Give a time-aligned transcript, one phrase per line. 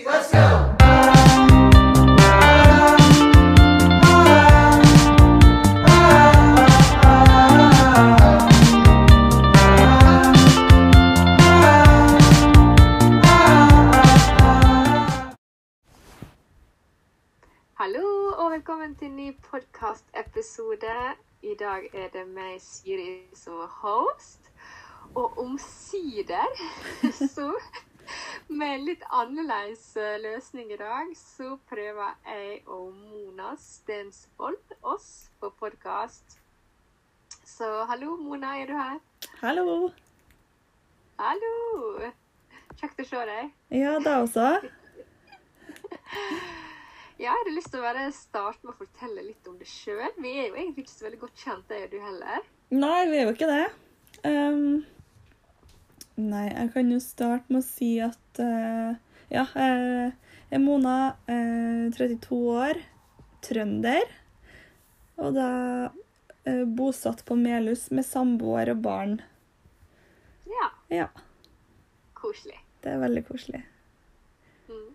[0.00, 0.38] let's go!
[17.74, 20.86] Hallo og velkommen til en ny podkastepisode.
[21.42, 24.40] I dag er det meg, Siri, som host.
[25.14, 26.46] Og omsider,
[27.34, 27.52] så
[28.60, 35.52] med litt annerledes eh, løsning i dag, så prøver jeg og Mona Stensvold oss på
[35.60, 36.38] podkast.
[37.46, 38.98] Så hallo, Mona, er du her?
[39.42, 39.92] Hallo.
[41.20, 42.10] Hallo!
[42.80, 43.52] Kjekt å se deg.
[43.82, 44.48] Ja, det også.
[47.22, 50.08] Ja, jeg hadde lyst til å bare starte med å fortelle litt om deg sjøl.
[50.18, 52.48] Vi er jo egentlig ikke så veldig godt kjent, jeg og du heller.
[52.74, 53.66] Nei, vi er jo ikke det.
[54.26, 54.80] Ehm,
[56.16, 58.92] nei, jeg kan jo starte med å si at uh,
[59.32, 60.12] Ja, jeg
[60.52, 62.80] er Mona, uh, 32 år,
[63.44, 64.04] trønder.
[65.22, 65.48] Og da
[65.88, 69.18] uh, bosatt på Melhus med samboer og barn.
[70.52, 71.08] Ja, Ja,
[72.18, 72.58] koselig.
[72.84, 73.62] det er veldig koselig.
[74.68, 74.90] Mm.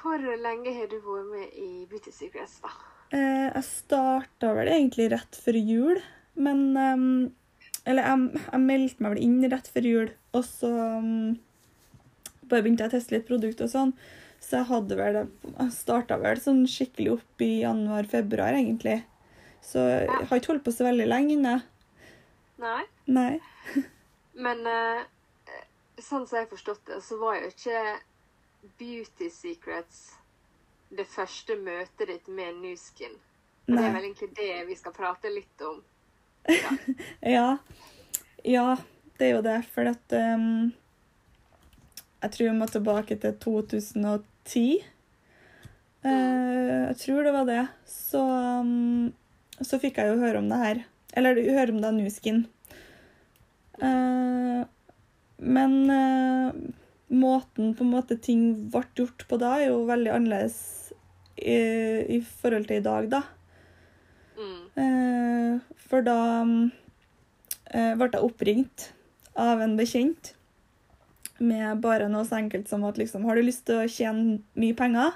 [0.00, 2.72] Hvor lenge har du vært med i Beauty Secrets, da?
[3.10, 5.98] Eh, jeg starta vel egentlig rett før jul,
[6.38, 7.06] men ehm,
[7.88, 11.38] Eller jeg, jeg meldte meg vel inn rett før jul, og så um,
[12.50, 13.94] bare begynte jeg å teste litt produkt og sånn.
[14.40, 15.18] Så jeg hadde vel
[15.74, 19.02] starta vel sånn skikkelig opp i januar-februar, egentlig.
[19.64, 21.56] Så jeg har ikke holdt på så veldig lenge.
[22.60, 22.82] Nei.
[23.08, 23.32] Nei.
[24.44, 25.02] Men uh,
[26.00, 27.82] sånn som jeg har forstått det, så var jo ikke
[28.80, 30.00] Beauty Secrets
[30.90, 32.56] det første møtet ditt med.
[32.60, 35.78] Og det er vel egentlig det vi skal prate litt om.
[37.36, 37.58] Ja.
[38.44, 38.76] Ja,
[39.18, 39.58] det er jo det.
[39.74, 40.72] For at um,
[42.22, 44.64] Jeg tror vi må tilbake til 2010.
[46.04, 47.64] Uh, jeg tror det var det.
[47.88, 48.22] Så,
[48.64, 49.12] um,
[49.60, 50.82] så fikk jeg jo høre om det her.
[51.16, 52.44] Eller høre om det av Nuskin.
[53.80, 54.64] Uh,
[55.40, 56.52] men uh,
[57.10, 60.58] måten på en måte ting ble gjort på da, er jo veldig annerledes
[61.40, 61.56] i,
[62.16, 63.22] i forhold til i dag, da.
[64.40, 64.60] Mm.
[64.82, 66.18] Eh, for da
[67.70, 68.86] eh, ble jeg oppringt
[69.36, 70.32] av en bekjent
[71.40, 74.76] med bare noe så enkelt som at liksom Har du lyst til å tjene mye
[74.76, 75.14] penger?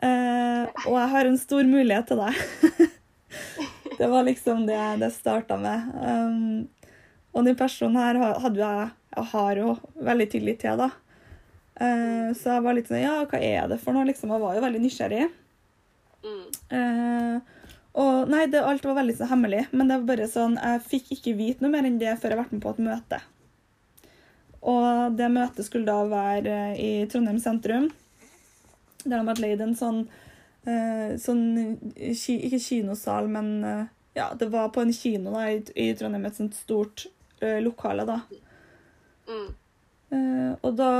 [0.00, 2.88] Eh, og jeg har en stor mulighet til det.
[3.98, 5.88] det var liksom det det starta med.
[5.98, 6.68] Um,
[7.34, 9.72] og den personen her ha- hadde jeg Jeg har jo
[10.04, 10.90] veldig tillit til, da.
[11.80, 14.06] Eh, så jeg var litt sånn Ja, hva er det for noe?
[14.06, 15.28] Liksom, jeg var jo veldig nysgjerrig.
[16.26, 16.44] Mm.
[16.76, 17.56] Eh,
[17.98, 21.12] og nei, det, alt var veldig så hemmelig, men det var bare sånn, jeg fikk
[21.16, 23.20] ikke vite noe mer enn det før jeg ble med på et møte.
[24.68, 27.88] Og det møtet skulle da være eh, i Trondheim sentrum,
[29.04, 30.02] der de hadde leid en sånn,
[30.66, 31.44] eh, sånn
[31.94, 33.86] ki, ikke kinosal, men eh,
[34.18, 37.06] ja, det var på en kino da, i, i Trondheim, et sånt stort
[37.40, 38.20] eh, lokale da.
[39.28, 39.48] Mm.
[40.08, 40.90] Uh, og da,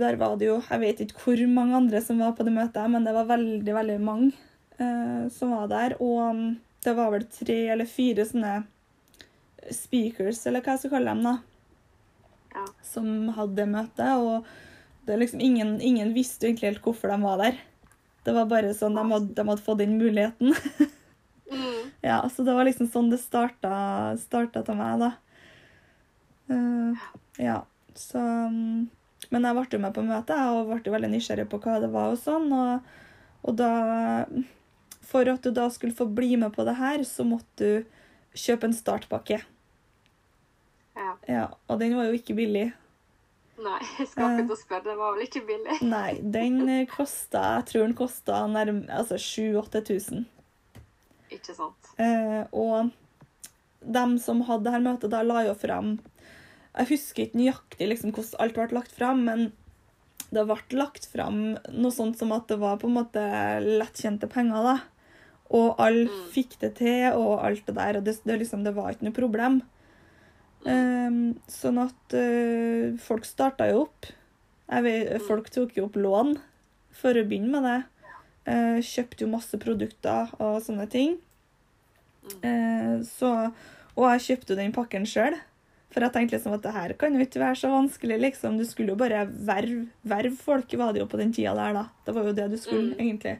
[0.00, 2.86] der var det jo, jeg vet ikke hvor mange andre som var på det møtet,
[2.88, 4.47] men det var veldig, veldig mange eh,
[5.34, 5.96] som var der.
[6.02, 6.42] Og um,
[6.84, 8.60] det var vel tre eller fire sånne
[9.74, 11.36] speakers, eller hva jeg skal kalle dem da,
[12.54, 12.64] Ja.
[12.86, 14.12] som hadde det møtet.
[14.22, 14.46] Og
[15.08, 17.58] det liksom ingen, ingen visste egentlig helt hvorfor de var der.
[18.24, 20.54] Det var bare sånn, de hadde, de hadde fått den muligheten.
[21.48, 21.90] Mm.
[22.04, 23.70] ja, så det var liksom sånn det starta,
[24.20, 25.06] starta til meg da.
[26.52, 27.06] Uh,
[27.40, 27.62] ja,
[27.96, 28.90] så um,
[29.32, 32.12] Men jeg ble jo med på møtet og ble veldig nysgjerrig på hva det var
[32.12, 32.52] og sånn.
[32.52, 32.92] Og,
[33.48, 33.70] og da
[35.08, 38.68] For at du da skulle få bli med på det her, så måtte du kjøpe
[38.68, 39.40] en startpakke.
[40.98, 41.14] Ja.
[41.30, 42.68] Ja, og den var jo ikke billig.
[43.58, 44.84] Nei, jeg skal ikke til spørre.
[44.86, 45.78] Den var vel ikke billig?
[45.94, 50.26] Nei, den eh, kosta Jeg tror den kosta nærmere altså 7000-8000.
[51.34, 51.90] Ikke sant?
[52.00, 52.92] Eh, og
[53.82, 55.96] dem som hadde det her møtet, da la jo fram
[56.74, 59.48] Jeg husker ikke nøyaktig liksom, hvordan alt ble lagt fram, men
[60.34, 63.22] det ble lagt fram noe sånt som at det var på en måte
[63.64, 64.66] lettkjente penger.
[64.66, 64.97] da.
[65.50, 66.28] Og alle Mm.
[66.34, 67.96] fikk det til, og alt det der.
[67.96, 69.62] Og det, det, liksom, det var ikke noe problem.
[70.66, 74.06] Um, sånn at uh, folk starta jo opp.
[74.68, 75.22] Vet, Mm.
[75.26, 76.34] folk tok jo opp lån
[76.92, 77.78] for å begynne med det.
[78.48, 81.16] Uh, kjøpte jo masse produkter og sånne ting.
[82.44, 83.52] Uh, så,
[83.96, 85.38] og jeg kjøpte jo den pakken sjøl.
[85.88, 88.18] For jeg tenkte liksom at det her kan jo ikke være så vanskelig.
[88.20, 88.58] liksom.
[88.60, 91.86] Du skulle jo bare verve verv folk, var det jo på den tida der, da.
[92.04, 93.00] Det var jo det du skulle, Mm.
[93.00, 93.38] egentlig.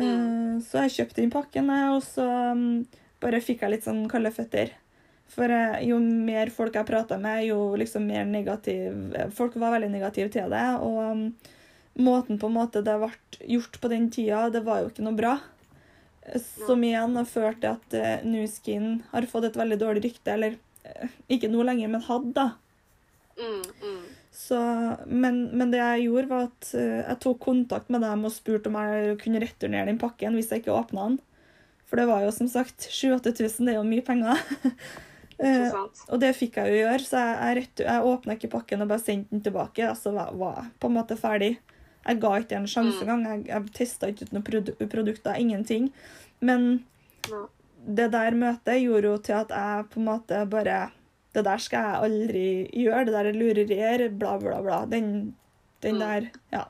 [0.00, 2.26] Eh, så jeg kjøpte inn pakken, og så
[2.58, 2.84] mm,
[3.22, 4.72] bare fikk jeg litt sånn kalde føtter.
[5.34, 9.92] For eh, jo mer folk jeg prata med, jo liksom mer negativ Folk var veldig
[9.94, 10.66] negative til det.
[10.84, 11.24] Og um,
[12.04, 13.12] måten på en måte det ble
[13.56, 15.38] gjort på den tida, det var jo ikke noe bra.
[16.40, 20.36] Som igjen har ført til at New Skin har fått et veldig dårlig rykte.
[20.36, 22.50] Eller eh, ikke nå lenger, men hadde, da.
[23.34, 24.04] Mm, mm.
[24.34, 24.58] Så,
[25.06, 28.66] men, men det jeg gjorde, var at eh, jeg tok kontakt med dem og spurte
[28.66, 31.20] om jeg kunne returnere den pakken hvis jeg ikke åpna den.
[31.86, 34.40] For det var jo som sagt 7000-8000, det er jo mye penger.
[35.34, 35.72] Eh,
[36.14, 39.02] og det fikk jeg jo gjøre, så jeg, jeg, jeg åpna ikke pakken og bare
[39.02, 39.82] sendte den tilbake.
[39.82, 41.56] Altså var, var på en måte ferdig.
[42.06, 43.10] Jeg ga ikke en sjanse Mm.
[43.16, 43.24] engang.
[43.26, 45.88] Jeg, jeg testa ikke ut noen produ produkter, ingenting.
[46.38, 46.84] Men
[47.26, 47.40] Ja.
[47.98, 50.78] det der møtet gjorde jo til at jeg på en måte bare
[51.34, 52.44] Det der skal jeg aldri
[52.84, 53.04] gjøre.
[53.08, 54.84] Det der er lurerier, bla, bla, bla.
[54.86, 55.34] Den,
[55.82, 56.00] den Mm.
[56.00, 56.64] der Ja.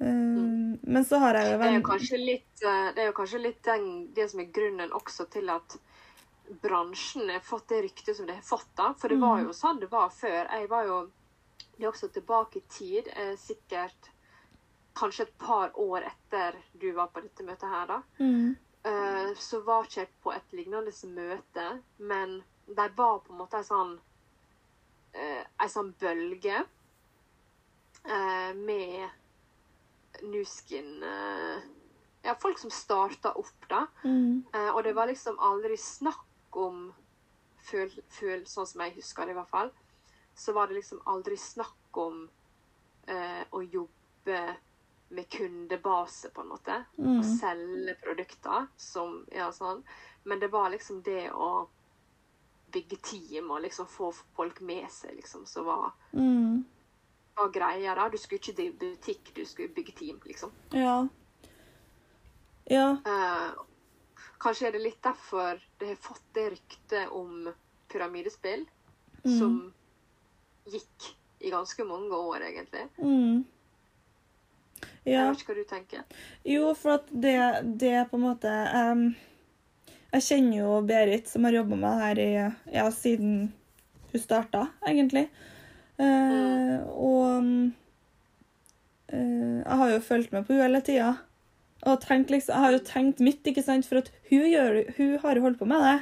[0.00, 2.24] Eh, Men så har jeg jo Det venn...
[2.26, 5.76] litt, eh, det, er jo kanskje litt den, det som er grunnen også til at
[6.62, 8.68] bransjen har fått det ryktet som det har fått.
[8.76, 8.92] da.
[8.98, 9.46] For det var Mm.
[9.46, 10.50] jo sånn det var før.
[10.50, 11.10] Jeg var jo
[11.78, 14.10] det er også tilbake i tid, eh, sikkert
[14.94, 18.02] kanskje et par år etter du var på dette møtet her, da.
[18.20, 18.56] Mm.
[18.84, 23.60] Eh, så var ikke jeg på et lignende møte, men de var på en måte
[23.60, 23.92] en sånn
[25.12, 26.62] eh, en sånn bølge
[28.04, 29.08] eh, med
[30.22, 31.56] Nuskin eh,
[32.24, 33.86] Ja, folk som starta opp, da.
[34.04, 34.44] Mm.
[34.54, 36.86] Eh, og det var liksom aldri snakk om
[37.68, 39.72] føl, føl, Sånn som jeg husker det, i hvert fall.
[40.34, 42.22] Så var det liksom aldri snakk om
[43.06, 44.40] eh, å jobbe
[45.14, 46.80] med kundebase, på en måte.
[46.96, 47.18] Mm.
[47.18, 49.84] Og selge produkter som Ja, sånn.
[50.24, 51.66] Men det var liksom det å
[52.74, 56.64] bygge team og liksom få folk med seg, liksom, som var, Mm.
[57.36, 57.94] var greia.
[57.94, 58.08] da.
[58.08, 60.52] Du skulle ikke drive butikk, du skulle bygge team, liksom.
[60.72, 61.06] Ja.
[62.70, 62.90] Ja.
[63.06, 63.50] Eh,
[64.40, 67.52] kanskje er det litt derfor det har fått det ryktet om
[67.88, 68.66] pyramidespill,
[69.24, 69.38] Mm.
[69.38, 69.74] som
[70.66, 72.88] gikk i ganske mange år, egentlig.
[72.98, 73.44] Mm.
[75.04, 75.30] Jeg Ja.
[75.30, 76.04] vet ikke hva du tenker.
[76.44, 79.14] Jo, for at det, det på en måte em,
[80.14, 82.30] Jeg kjenner jo Berit, som har jobba med det her i,
[82.76, 83.34] ja, siden
[84.12, 85.26] hun starta, egentlig.
[85.98, 87.48] Eh, og
[89.10, 91.12] eh, jeg har jo fulgt med på henne hele tida.
[91.84, 95.16] Og tenkt liksom, jeg har jo tenkt mitt, ikke sant, for at hun, gjør, hun
[95.24, 95.96] har jo holdt på med det.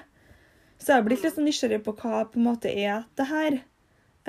[0.76, 3.61] Så jeg har blitt litt sånn nysgjerrig på hva på en måte er det her.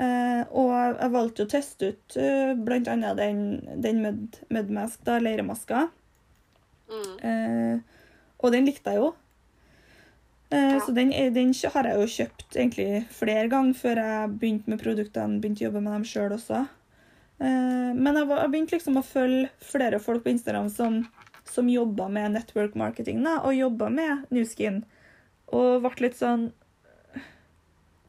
[0.00, 3.42] Eh, og jeg valgte å teste ut uh, blant annet den,
[3.84, 5.84] den mud, mudmask, da, leiremaska.
[6.90, 7.12] Mm.
[7.28, 8.08] Eh,
[8.40, 9.12] og den likte jeg jo.
[10.50, 10.80] Eh, Ja.
[10.80, 15.40] Så den, den har jeg jo kjøpt egentlig flere ganger før jeg begynte med produktene,
[15.40, 16.64] begynte å jobbe med dem sjøl også.
[17.40, 21.00] Eh, men jeg, var, jeg begynte liksom å følge flere folk på Instagram som,
[21.48, 24.84] som jobba med network marketing da, og jobba med Newskin.
[25.54, 26.48] Og ble litt sånn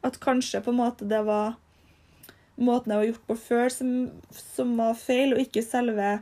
[0.06, 1.56] At kanskje på en måte det var
[2.56, 3.88] måten jeg var gjort på før, som,
[4.30, 6.20] som var feil, og ikke selve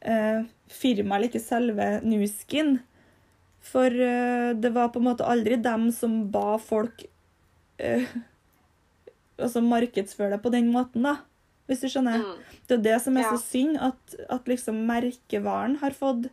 [0.00, 2.78] eh, firmaet, eller ikke selve Nuskin.
[3.66, 7.04] For eh, det var på en måte aldri dem som ba folk
[7.82, 8.06] uh,
[9.42, 11.16] altså markedsføre det på den måten, da.
[11.66, 12.22] Hvis du skjønner?
[12.22, 12.58] Mm.
[12.68, 13.32] Det er det som er Ja.
[13.34, 16.28] så synd, at, at liksom merkevaren har fått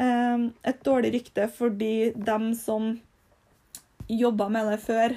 [0.00, 2.94] eh, et dårlig rykte fordi dem som
[4.08, 5.14] jobba med det før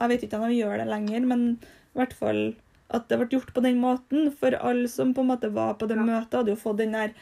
[0.00, 2.40] Jeg vet ikke om de gjør det lenger, men i hvert fall
[2.92, 4.32] at det ble gjort på den måten.
[4.34, 6.02] For alle som på en måte var på det Ja.
[6.02, 7.12] møtet, hadde jo fått den der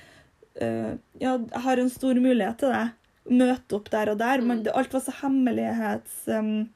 [0.62, 2.86] uh, Ja, jeg har en stor mulighet til det.
[3.28, 4.40] Møte opp der og der.
[4.40, 4.64] Men Mm.
[4.64, 6.22] det, alt var så hemmelighets...
[6.28, 6.68] Um,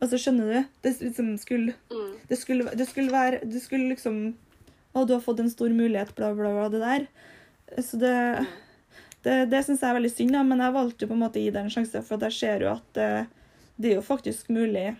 [0.00, 0.64] altså, skjønner du?
[0.82, 2.14] Det liksom skulle Mm.
[2.28, 4.34] det skulle, det skulle være Det skulle liksom
[4.94, 7.06] Å, du har fått en stor mulighet, bla, bla, bla, det der.
[7.82, 8.46] Så det Mm.
[9.24, 11.38] Det, det syns jeg er veldig synd, da, men jeg valgte jo på en måte
[11.40, 13.26] å gi det en sjanse, for jeg ser jo at det,
[13.80, 14.96] det er jo faktisk mulig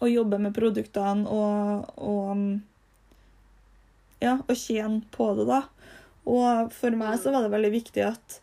[0.00, 2.62] å jobbe med produktene og, og um,
[4.24, 5.60] ja, og tjene på det, da.
[6.24, 8.38] Og for meg så var det veldig viktig at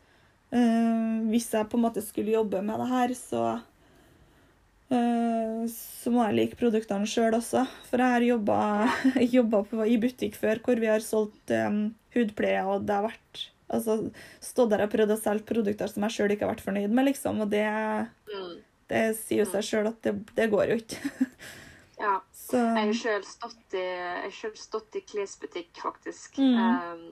[0.51, 3.43] eh, hvis jeg på en måte skulle jobbe med det her, så
[4.91, 7.65] eh, så må jeg like produktene sjøl også.
[7.89, 8.59] For jeg har jobba,
[9.37, 11.83] jobba på, i butikk før hvor vi har solgt um,
[12.15, 13.97] hudpleie, og det har vært altså,
[14.43, 17.11] stått der og prøvd å selge produkter som jeg sjøl ikke har vært fornøyd med,
[17.11, 17.43] liksom.
[17.45, 17.65] Og det,
[18.31, 18.53] Mm.
[18.91, 21.01] det sier jo seg sjøl at det, det går jo ikke.
[22.01, 22.15] Ja.
[22.33, 23.75] Så Jeg har sjøl stått,
[24.57, 26.39] stått i klesbutikk, faktisk.
[26.41, 26.55] Mm.
[26.57, 27.03] Um,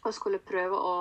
[0.00, 0.94] og skulle prøve å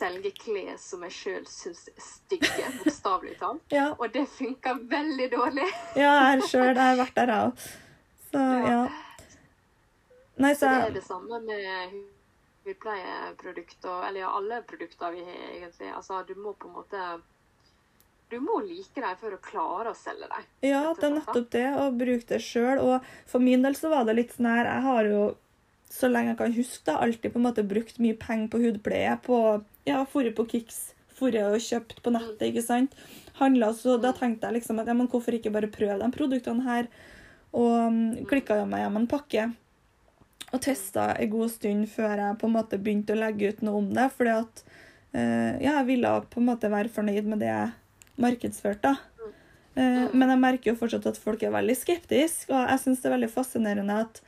[0.00, 3.62] selge klær som jeg sjøl syns er stygge, bokstavelig talt.
[3.74, 5.68] ja, Og det funka veldig dårlig.
[6.00, 7.68] ja jeg sjøl har vært der, jeg òg.
[8.30, 8.80] Så ja.
[10.40, 11.98] Nei, Så så det er det samme med
[12.64, 15.90] hudpleieprodukter, eller ja, alle produkter vi har, egentlig.
[15.96, 17.20] Altså, du må på en måte
[18.30, 20.44] du må like dem for å klare å selge dem.
[20.62, 22.78] Ja, det er nettopp det, å bruke det sjøl.
[22.78, 25.24] Og for min del så var det litt sånn her Jeg har jo,
[25.90, 29.16] så lenge jeg kan huske, da, alltid på en måte brukt mye penger på hudpleie.
[29.26, 29.40] På
[29.88, 30.80] ja, forrige på Kicks.
[31.20, 32.94] forrige og kjøpt på nettet, ikke sant.
[33.36, 36.64] Handla, så da tenkte jeg liksom at ja, men hvorfor ikke bare prøve de produktene
[36.64, 36.88] her?
[37.52, 37.98] Og um,
[38.30, 39.50] klikka meg hjem en pakke.
[40.50, 43.82] Og testa en god stund før jeg på en måte begynte å legge ut noe
[43.82, 44.08] om det.
[44.16, 47.70] fordi at uh, ja, jeg ville på en måte være fornøyd med det jeg
[48.20, 48.94] markedsførte.
[48.94, 49.10] da.
[49.78, 53.10] Eh, men jeg merker jo fortsatt at folk er veldig skeptiske, og jeg syns det
[53.10, 54.20] er veldig fascinerende at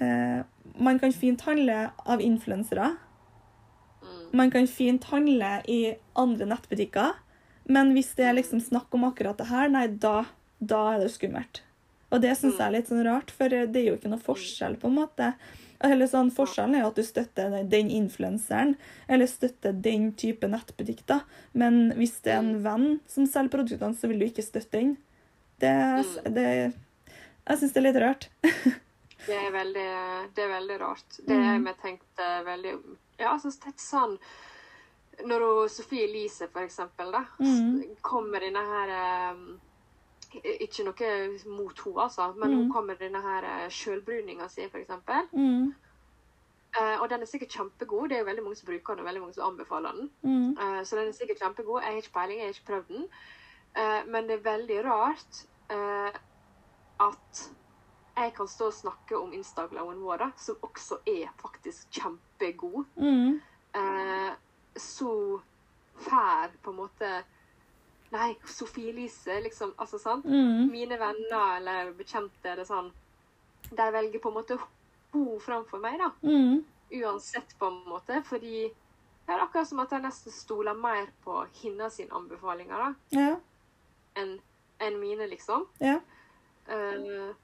[0.00, 0.40] uh,
[0.80, 2.94] man kan fint handle av influensere.
[4.36, 7.16] Man kan fint handle i andre nettbutikker,
[7.68, 10.24] men hvis det er liksom snakk om akkurat det her, nei, da,
[10.58, 11.62] da er det skummelt.
[12.08, 14.78] Og det syns jeg er litt sånn rart, for det er jo ikke noe forskjell,
[14.80, 15.32] på en måte.
[15.84, 18.74] Eller sånn, Forskjellen er jo at du støtter den influenseren,
[19.06, 21.04] eller støtter den type nettbutikk.
[21.06, 21.20] da.
[21.52, 24.96] Men hvis det er en venn som selger produktene, så vil du ikke støtte den.
[25.62, 25.74] Det,
[26.34, 28.28] det Jeg syns det er litt rart.
[29.28, 29.90] det, er veldig,
[30.34, 31.20] det er veldig rart.
[31.28, 32.74] Det har vi tenkt veldig
[33.18, 34.18] Ja, altså, det sånn
[35.26, 37.96] Når hun, Sofie Elise, for eksempel, da, Mm.
[38.02, 39.60] kommer denne her um,
[40.44, 42.72] ikke noe mot henne, altså, men hun Mm.
[42.72, 45.26] kommer denne her eh, sjølbruninga si, for eksempel.
[45.32, 45.74] Mm,
[46.78, 48.08] Uh, og den er sikkert kjempegod.
[48.08, 50.10] Det er jo veldig mange som bruker den, og veldig mange som anbefaler den.
[50.22, 51.80] mm, Uh, så den er sikkert kjempegod.
[51.82, 53.08] Jeg har ikke peiling, jeg har ikke prøvd den.
[53.78, 55.46] Uh, men det er veldig rart
[57.00, 57.50] at
[58.24, 62.84] jeg kan stå og snakke om Instagrammen vår, som også er faktisk kjempegod.
[62.96, 63.40] mm,
[63.74, 64.32] Eh,
[64.76, 65.40] så
[66.00, 67.24] fær på en måte
[68.10, 69.74] Nei, Sofie Elise, liksom.
[69.76, 70.24] Altså, sant?
[70.24, 72.88] mm, mine venner eller bekjente eller sånn
[73.70, 74.56] De velger på en måte
[75.12, 76.10] henne framfor meg, da.
[76.22, 76.64] mm.
[77.02, 78.22] Uansett, på en måte.
[78.24, 78.62] Fordi
[79.26, 83.36] det er akkurat som at jeg nesten stoler mer på hennes anbefalinger da, Ja.
[84.16, 84.38] enn
[84.80, 85.66] en mine, liksom.
[85.80, 86.00] Ja.
[86.66, 87.34] Eh,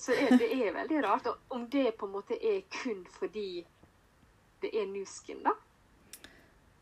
[0.00, 1.26] så er, det er veldig rart.
[1.30, 3.64] Og om det på en måte er kun fordi
[4.64, 5.52] det er newskin, da.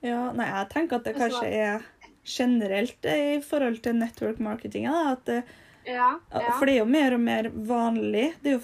[0.03, 1.85] Ja, nei, jeg tenker at det kanskje er
[2.27, 4.89] generelt i forhold til network marketing.
[4.91, 5.43] Da, at det,
[5.85, 6.13] Ja.
[6.31, 6.53] ja.
[6.59, 8.35] For det er jo mer og mer vanlig.
[8.43, 8.61] Det, jo,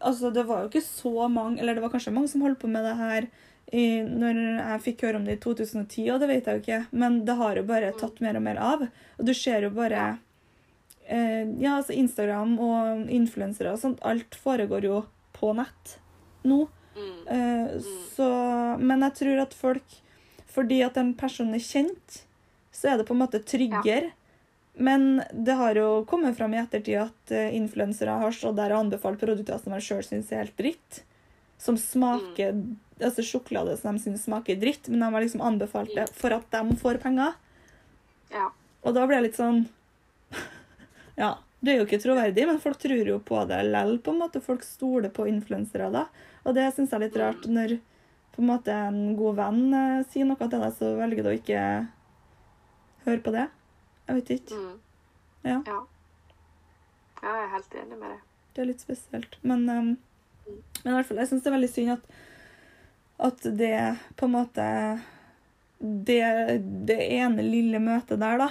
[0.00, 2.70] altså, det var jo ikke så mange Eller det var kanskje mange som holdt på
[2.70, 3.26] med det her
[3.72, 6.80] i, når jeg fikk høre om det i 2010, og det vet jeg jo ikke.
[6.92, 8.84] Men det har jo bare tatt mer og mer av.
[9.18, 10.20] Og du ser jo bare eh,
[11.12, 14.00] Ja, altså Instagram og influensere og sånt.
[14.06, 15.02] Alt foregår jo
[15.36, 15.98] på nett
[16.46, 16.66] nå.
[16.96, 17.28] Mm.
[17.28, 17.80] Eh,
[18.14, 18.28] så,
[18.78, 19.94] men jeg tror at folk
[20.52, 22.18] Fordi at en person er kjent,
[22.76, 24.10] så er det på en måte tryggere.
[24.76, 28.82] Men det har jo kommet fram i ettertid at uh, influensere har stått der og
[28.82, 31.00] anbefalt produkter som de sjøl syns er helt dritt.
[31.60, 32.58] Som smaker
[33.02, 36.44] Altså sjokolade som de syns smaker dritt, men de har liksom anbefalt det for at
[36.52, 37.32] de får penger.
[38.30, 38.50] ja.
[38.84, 39.64] Og da blir jeg litt sånn
[41.18, 44.20] Ja, det er jo ikke troverdig, men folk tror jo på det likevel, på en
[44.24, 44.42] måte.
[44.42, 46.06] Folk stoler på influensere da.
[46.42, 47.76] Og det syns jeg er litt rart når
[48.32, 51.36] på en måte en god venn eh, sier noe til deg, så velger du å
[51.36, 51.62] ikke
[53.04, 53.46] høre på det.
[54.08, 54.58] Jeg vet ikke.
[54.58, 54.78] Mm.
[55.44, 55.58] Ja.
[55.68, 55.80] ja.
[57.22, 58.22] Ja, jeg er helt enig med deg.
[58.52, 59.38] Det er litt spesielt.
[59.46, 59.92] Men, um,
[60.82, 62.08] men i hvert fall, jeg syns det er veldig synd at,
[63.28, 63.76] at det
[64.18, 64.66] på en måte
[65.78, 66.22] det,
[66.88, 68.50] det ene lille møtet der, da,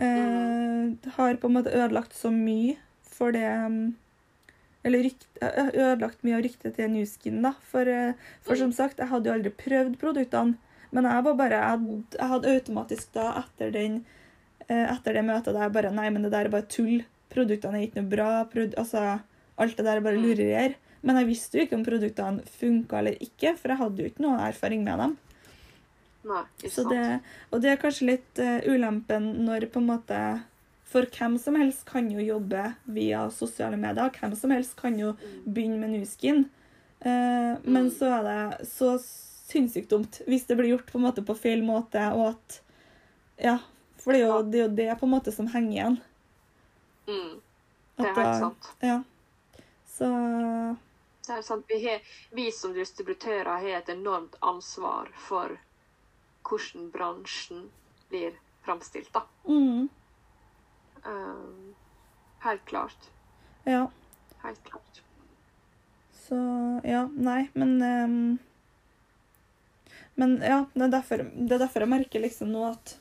[0.00, 2.78] eh, har på en måte ødelagt så mye
[3.20, 3.96] for det um,
[4.82, 7.50] Eller rykt, ødelagt mye av ryktet til Newskin, da.
[7.68, 10.56] For, eh, for som sagt, jeg hadde jo aldri prøvd produktene.
[10.90, 13.98] Men jeg var bare, jeg hadde, jeg hadde automatisk da, etter, den,
[14.66, 17.04] eh, etter det møtet der, bare Nei, men det der er bare tull.
[17.30, 18.30] Produktene er ikke noe bra.
[18.48, 19.04] Prod altså,
[19.60, 20.78] alt det der er bare lurerier.
[21.04, 24.24] Men jeg visste jo ikke om produktene funka eller ikke, for jeg hadde jo ikke
[24.24, 25.14] noe erfaring med dem.
[26.24, 26.90] Nei, ikke sant.
[26.92, 30.18] det, og det er kanskje litt uh, ulempen når på en måte
[30.90, 34.10] For hvem som helst kan jo jobbe via sosiale medier.
[34.10, 35.12] Hvem som helst kan jo
[35.46, 36.48] begynne med Nuskin.
[37.00, 37.90] Eh, Men Mm.
[37.94, 41.62] så er det så sinnssykt dumt hvis det blir gjort på en måte på feil
[41.62, 42.60] måte, og at
[43.38, 43.58] Ja.
[43.98, 46.00] For det er jo det, er jo det på en måte som henger igjen.
[47.06, 47.40] Mm.
[47.96, 48.68] Det er helt sant.
[48.82, 49.02] Ja.
[49.86, 50.76] Så
[51.26, 51.64] Det er sant.
[51.68, 52.00] Vi, har,
[52.32, 55.56] vi som distributører har et enormt ansvar for
[56.46, 57.68] hvordan bransjen
[58.10, 59.24] blir framstilt, da.
[59.48, 59.88] mm,
[61.04, 61.74] Um,
[62.38, 63.10] helt klart.
[63.64, 63.90] Ja.
[64.42, 65.02] Helt klart.
[66.12, 66.36] Så
[66.84, 68.38] ja, nei, men um,
[70.14, 72.98] Men ja, det er, derfor, det er derfor jeg merker liksom nå at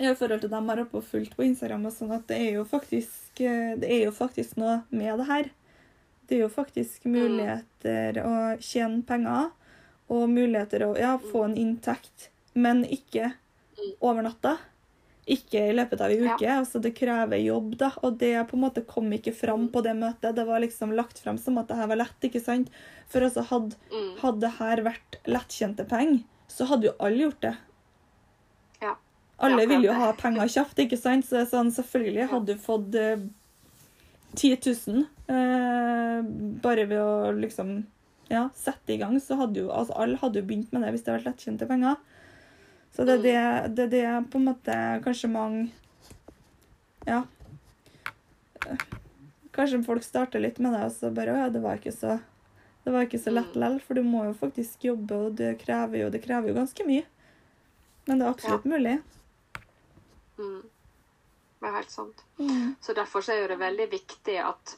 [0.00, 2.64] I forhold til dem jeg har fulgt på Instagram, og sånn, at det er jo
[2.64, 5.50] faktisk eh, Det er jo faktisk noe med det her.
[6.28, 9.50] Det er jo faktisk muligheter å tjene penger,
[10.08, 13.32] og muligheter å ja, få en inntekt, men ikke
[14.00, 14.56] over natta.
[15.28, 16.36] ikke i løpet av ei Ja.
[16.58, 17.90] Altså, det krever jobb, da.
[18.02, 20.34] Og det på en måte kom ikke fram på det møtet.
[20.34, 22.70] Det var liksom lagt fram som at det her var lett, ikke sant?
[23.08, 24.16] For altså, hadde, Mm.
[24.22, 27.56] hadde det her vært lettkjente penger, så hadde jo alle gjort det.
[28.80, 28.94] Ja.
[29.38, 31.26] Alle Ja, vil jo ha penger kjapt, ikke sant?
[31.26, 33.18] Så sånn, selvfølgelig hadde du fått eh,
[34.34, 34.56] 10
[34.88, 36.22] 000 eh,
[36.62, 37.84] bare ved å liksom
[38.28, 41.04] ja, sette i gang, så hadde jo altså, alle hadde jo begynt med det hvis
[41.04, 41.98] det hadde vært lettkjente penger.
[42.96, 43.34] Så det er det,
[43.76, 45.68] det, er det på en måte kanskje mange
[47.08, 47.22] Ja.
[49.54, 52.18] Kanskje folk starter litt med det, og så bare Å ja, det var ikke så
[52.88, 56.06] det var ikke så lett lell, for du må jo faktisk jobbe, og det krever
[56.06, 57.02] jo, det krever jo ganske mye.
[58.06, 58.94] Men det er absolutt mulig.
[60.38, 60.62] Mm.
[61.58, 62.22] Det er helt sant.
[62.38, 62.70] Mm.
[62.80, 64.72] Så derfor så er det veldig viktig at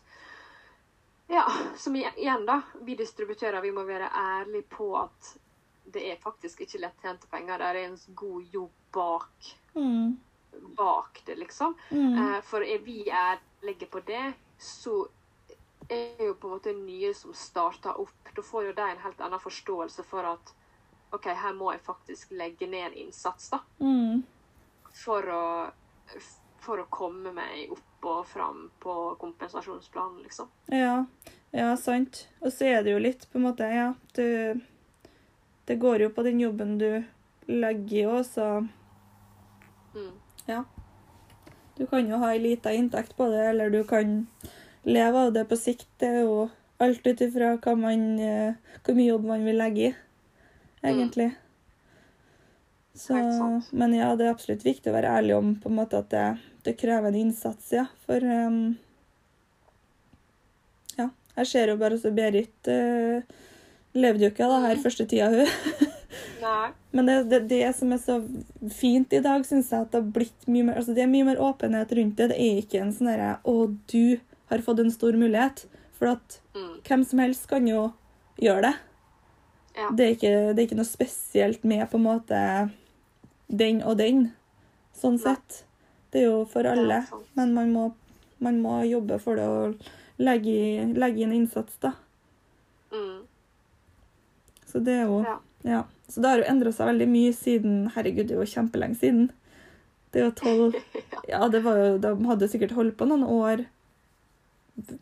[1.30, 1.44] Ja,
[1.78, 2.56] som igjen, da.
[2.82, 5.28] Vi distributører vi må være ærlige på at
[5.94, 7.58] det er faktisk ikke lettjente penger.
[7.62, 10.16] Det er en god jobb bak, Mm.
[10.76, 11.76] bak det, liksom.
[11.90, 12.18] Mm.
[12.18, 15.06] Eh, For er vi ærlige på det, så
[15.90, 18.34] er jo på en måte nye som starter opp.
[18.36, 20.52] Da får jo de en helt annen forståelse for at
[21.12, 23.58] OK, her må jeg faktisk legge ned en innsats, da.
[23.80, 24.22] Mm.
[25.04, 25.70] For å,
[26.60, 30.48] for å komme meg opp og fram på kompensasjonsplanen, liksom.
[30.72, 31.04] Ja,
[31.52, 32.26] ja, sant.
[32.40, 34.60] Og så er det jo litt på en måte, ja du,
[35.66, 37.04] Det går jo på den jobben du
[37.46, 38.50] legger i òg, så
[39.90, 40.12] Mm.
[40.46, 40.64] ja.
[41.76, 44.26] Du kan jo ha ei lita inntekt på det, eller du kan
[44.84, 45.88] leve av det på sikt.
[45.98, 49.94] Det er jo alt ut ifra eh, hvor mye jobb man vil legge i,
[50.82, 51.32] egentlig.
[52.94, 53.14] Så,
[53.72, 56.38] men ja, det er absolutt viktig å være ærlig om på en måte at det,
[56.66, 57.86] det krever en innsats, ja.
[58.06, 58.74] For um,
[60.98, 63.22] ja, jeg ser jo bare så Berit uh,
[63.96, 65.88] levde jo ikke av det her første tida, hun.
[66.44, 66.70] Nei.
[66.96, 68.18] Men det, det, det som er så
[68.74, 71.26] fint i dag, syns jeg at det har blitt mye mer altså det er mye
[71.28, 72.30] mer åpenhet rundt det.
[72.32, 73.56] Det er ikke en sånn herre Å,
[73.92, 74.16] du
[74.50, 75.66] har fått en stor mulighet.
[76.00, 76.80] For at Mm.
[76.82, 77.92] hvem som helst kan jo
[78.42, 78.72] gjøre det.
[79.76, 79.90] Ja.
[79.94, 82.40] Det er ikke, det er ikke noe spesielt med på en måte
[83.46, 84.32] den og den,
[84.96, 85.60] sånn sett.
[86.10, 87.02] Det er jo for alle.
[87.38, 87.86] Men man må,
[88.38, 91.94] man må jobbe for det og legge, legge inn innsats, da.
[92.92, 93.22] Mm.
[94.66, 95.38] Så det er jo Ja.
[95.62, 95.82] Ja.
[96.08, 99.28] Så det har jo endra seg veldig mye siden Herregud, det er jo kjempelenge siden.
[100.10, 100.78] Det er jo tolv
[101.30, 103.66] Ja, det var jo De hadde sikkert holdt på noen år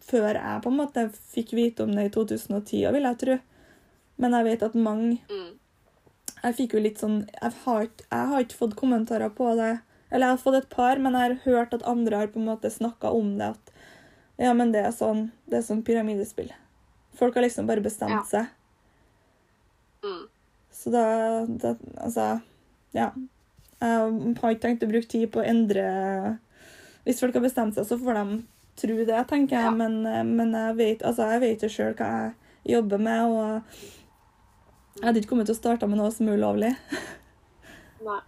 [0.03, 3.37] før jeg på en måte fikk vite om det i 2010, vil jeg tro.
[4.19, 5.55] Men jeg vet at mange Mm.
[6.39, 9.81] Jeg fikk jo litt sånn jeg har ikke fått kommentarer på det.
[10.11, 12.49] Eller jeg har fått et par, men jeg har hørt at andre har på en
[12.49, 13.51] måte snakka om det.
[13.57, 13.73] At
[14.39, 16.53] ja, men det er sånn Det er sånn pyramidespill.
[17.19, 18.23] Folk har liksom bare bestemt Ja.
[18.25, 18.47] seg.
[20.05, 20.29] Mm.
[20.71, 21.05] Så da,
[21.47, 22.41] da Altså,
[22.95, 23.11] ja.
[23.81, 26.39] Jeg har ikke tenkt å bruke tid på å endre
[27.05, 28.43] Hvis folk har bestemt seg, så får de
[28.79, 29.65] tro det, tenker jeg.
[29.65, 29.71] Ja.
[29.75, 30.03] Men,
[30.37, 33.63] men jeg vet altså, jeg vet jo sjøl hva jeg jobber med, og
[34.99, 36.73] jeg hadde ikke kommet til å starte med noe som er ulovlig.
[38.07, 38.21] Nei.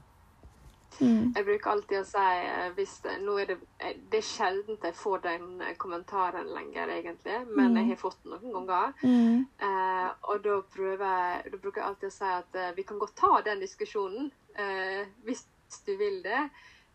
[1.01, 1.33] Mm.
[1.37, 4.83] Jeg bruker alltid å si eh, hvis det, nå er det, eh, det er sjeldent
[4.85, 7.39] jeg får den eh, kommentaren lenger, egentlig.
[7.49, 7.77] Men Mm.
[7.81, 8.93] jeg har fått den noen ganger.
[9.03, 9.47] Mm.
[9.59, 13.17] Eh, og da, prøver da bruker jeg alltid å si at eh, vi kan godt
[13.17, 15.47] ta den diskusjonen eh, hvis
[15.87, 16.49] du vil det.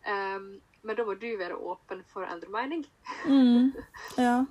[0.06, 2.86] Em, men da må du være åpen for å endre mening.
[3.26, 3.74] Mm.
[4.22, 4.46] Ja.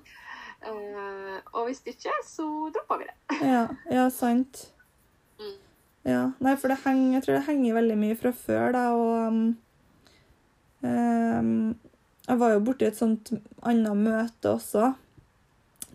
[0.65, 3.15] Eh, og hvis ikke, så dropper vi det.
[3.45, 4.71] Ja, ja, sant.
[5.39, 5.55] Mm.
[6.05, 9.13] Ja, nei, for det henger, jeg tror det henger veldig mye fra før, da, og
[9.25, 9.39] um,
[10.85, 11.55] um,
[12.27, 13.31] Jeg var jo borti et sånt
[13.65, 14.91] annet møte også.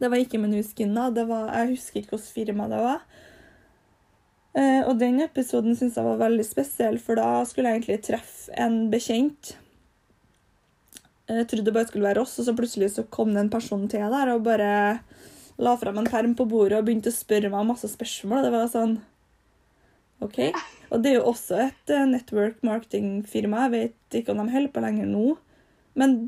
[0.01, 1.09] Det var ikke med Nuskin, da.
[1.15, 3.05] Det var, jeg husker ikke hvilket firma det var.
[4.51, 8.55] Uh, og den episoden syns jeg var veldig spesiell, for da skulle jeg egentlig treffe
[8.59, 9.53] en bekjent.
[11.31, 13.87] Jeg trodde det bare skulle være oss, og så plutselig så kom det en person
[13.91, 14.73] til der og bare
[15.61, 18.43] la fram en perm på bordet og begynte å spørre meg masse spørsmål.
[18.47, 18.99] Det var sånn
[20.25, 20.41] OK.
[20.91, 23.67] Og det er jo også et eh, network marketing-firma.
[23.67, 25.37] Jeg vet ikke om de holder på lenger nå.
[25.99, 26.19] Men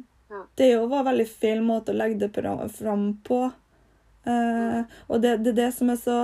[0.58, 2.30] det jo var veldig feil måte å legge det
[2.76, 3.44] fram på.
[4.24, 6.18] Eh, og det det, er det som er så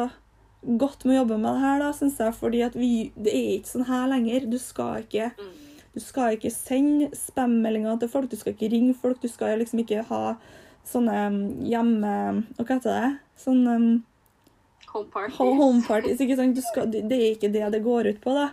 [0.62, 2.37] godt med å jobbe med det her, da, syns jeg.
[2.38, 4.48] Fordi at vi, det er ikke sånn her lenger.
[4.50, 5.57] Du skal ikke Mm.
[5.94, 9.81] du skal ikke sende spam-meldinger til folk, du skal ikke ringe folk, du skal liksom
[9.83, 10.37] ikke ha
[10.87, 12.12] sånne um, hjemme...
[12.57, 13.09] Hva heter det?
[13.40, 13.88] Sånn um,
[14.88, 15.38] Home parties.
[15.38, 16.57] home parties, ikke sant?
[16.57, 18.46] Du skal, det det er ikke det det går ut på, da.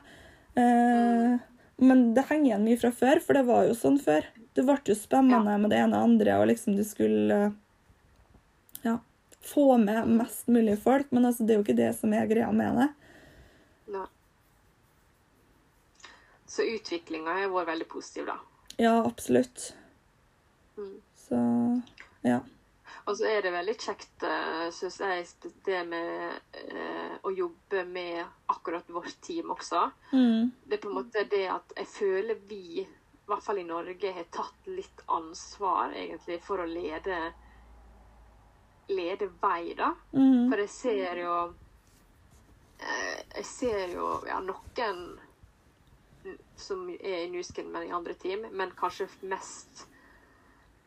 [0.59, 1.35] Eh,
[1.77, 4.27] men det henger igjen mye fra før, for det var jo sånn før.
[4.55, 7.55] Du ble jo spammende med det ene og andre, og liksom du skulle eh,
[8.87, 8.97] ja,
[9.43, 12.51] få med mest mulig folk, men altså, det er jo ikke det som er greia
[12.55, 12.89] med det.
[13.95, 14.07] Nei.
[16.55, 18.39] Så utviklinga har vært veldig positiv, da.
[18.79, 19.73] Ja, absolutt.
[20.77, 20.99] Mm.
[21.19, 21.39] Så
[22.27, 22.41] ja.
[23.05, 25.25] Og så er det veldig kjekt, uh, syns jeg,
[25.67, 29.83] det med eh, å jobbe med akkurat vårt team også.
[30.09, 30.49] Mm.
[30.65, 34.13] Det er på en måte det at jeg føler vi, i hvert fall i Norge,
[34.15, 37.19] har tatt litt ansvar egentlig for å lede
[38.89, 39.93] lede vei, da.
[40.13, 40.49] Mm.
[40.49, 41.35] For jeg ser jo
[42.79, 45.05] eh, Jeg ser jo ja, noen
[46.57, 49.85] som er i Newskin, men i andre team, men kanskje mest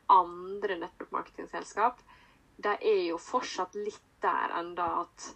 [0.09, 2.01] andre network marketing-selskap.
[2.57, 5.29] De er jo fortsatt litt der enda at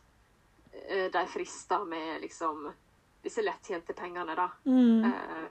[0.89, 2.67] eh, de frister med liksom
[3.23, 4.49] disse lettjente pengene, da.
[4.65, 5.05] Mm.
[5.05, 5.47] Eh,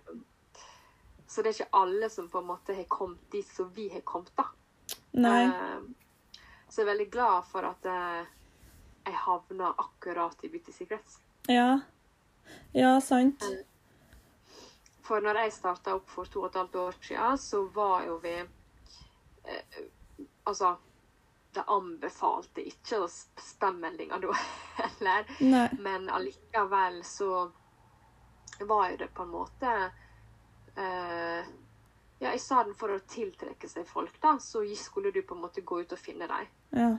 [1.28, 4.04] så det er ikke alle som på en måte har kommet dit som vi har
[4.04, 4.50] kommet, da.
[5.16, 5.46] Nei.
[5.46, 5.80] Eh,
[6.68, 11.18] så jeg er veldig glad for at jeg havna akkurat i Beauty Secrets.
[11.52, 11.82] Ja.
[12.72, 13.44] Ja, sant.
[15.04, 18.18] For når jeg starta opp for to og et halvt år siden, så var jo
[18.24, 18.36] vi
[19.46, 19.82] eh,
[20.44, 20.76] Altså,
[21.54, 24.34] de anbefalte ikke å sp- spamme meldinger da
[24.82, 25.26] heller.
[25.42, 25.68] Nei.
[25.80, 27.52] Men allikevel så
[28.66, 29.74] var jo det på en måte
[30.76, 31.46] eh,
[32.22, 35.62] Ja, i stedet for å tiltrekke seg folk, da, så skulle du på en måte
[35.66, 36.50] gå ut og finne dem.
[36.78, 36.90] Ja.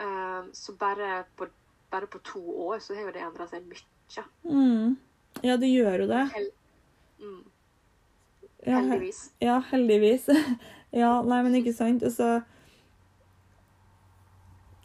[0.00, 1.48] Eh, så bare på,
[1.92, 4.24] bare på to år så har jo det endra seg mye.
[4.48, 4.96] Mm.
[5.44, 6.22] Ja, det gjør jo det.
[6.34, 6.48] Hel
[7.20, 7.42] mm,
[8.64, 9.20] Ja, he- heldigvis.
[9.40, 10.28] Ja, heldigvis.
[10.92, 12.04] ja, nei, men ikke sant.
[12.04, 12.40] Og så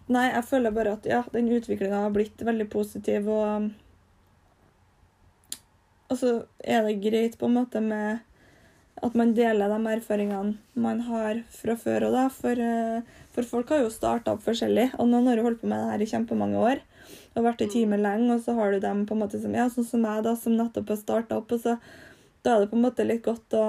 [0.07, 3.73] Nei, jeg føler bare at ja, den utviklinga har blitt veldig positiv, og
[6.07, 6.29] Og så
[6.63, 8.23] er det greit på en måte med
[9.03, 12.23] at man deler de erfaringene man har fra før og da.
[12.31, 13.03] For, eh,
[13.35, 15.91] for folk har jo starta opp forskjellig, og noen har jo holdt på med det
[15.91, 16.81] her i kjempemange år.
[17.35, 19.67] Og vært i teamet lenge, og så har du dem på en måte som ja,
[19.69, 21.51] sånn som meg, da, som nettopp har starta opp.
[21.51, 21.77] og så
[22.43, 23.65] da er det på en måte litt godt å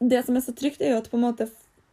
[0.00, 1.46] Det som er så trygt, er jo at på en måte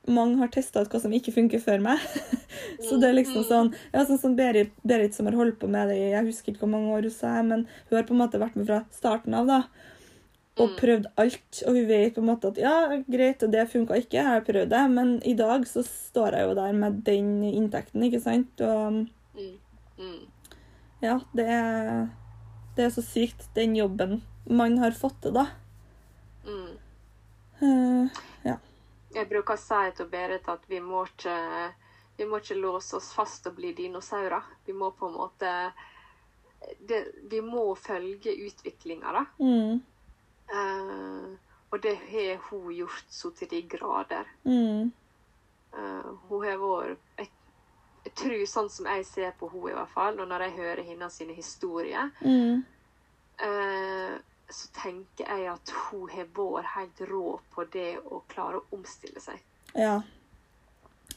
[0.08, 2.00] mange har testa ut hva som ikke funker før meg.
[2.86, 5.90] så det er liksom sånn ja, sånn som Berit, Berit som har holdt på med
[5.92, 8.22] det i jeg husker ikke hvor mange år hun sa, men hun har på en
[8.22, 9.48] måte vært med fra starten av.
[9.52, 9.60] da,
[10.58, 10.78] Og Mm.
[10.80, 11.60] prøvd alt.
[11.68, 12.78] Og hun vet på en måte at ja,
[13.12, 16.56] greit, det funka ikke, jeg har prøvd det, men i dag så står jeg jo
[16.56, 18.62] der med den inntekten, ikke sant.
[18.62, 19.06] Og
[19.38, 19.60] Mm,
[20.00, 20.24] mm,
[21.04, 22.08] ja, det er,
[22.76, 25.46] det er så sykt, den jobben man har fått til, da.
[26.48, 26.87] mm.
[27.62, 28.08] Eh,
[29.14, 31.36] Jeg bruker å si til Berit at vi må ikke
[32.18, 34.44] vi må ikke låse oss fast og bli dinosaurer.
[34.66, 35.52] Vi må på en måte
[36.80, 39.26] det, Vi må følge utviklinga, da.
[39.40, 39.82] mm,
[40.48, 41.34] Uh,
[41.72, 44.26] og det har hun gjort så til de grader.
[44.46, 44.92] mm,
[45.78, 47.28] Uh, hun har vært jeg,
[48.06, 50.84] jeg tror sånn som jeg ser på henne i hvert fall, og når jeg hører
[50.88, 52.64] hennes historier, mm,
[53.44, 54.16] eh,
[54.50, 59.24] så tenker jeg at hun har vært helt rå på det å klare å omstille
[59.24, 59.42] seg.
[59.74, 60.02] ja.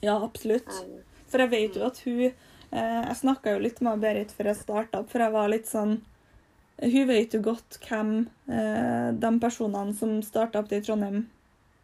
[0.01, 0.69] Ja, absolutt.
[0.69, 2.33] Eh, For jeg vet jo at hun eh,
[2.73, 5.99] Jeg snakka jo litt med Berit før jeg starta opp, for jeg var litt sånn
[6.81, 8.15] Hun vet jo godt hvem
[8.49, 11.27] eh, de personene som starta opp det i Trondheim,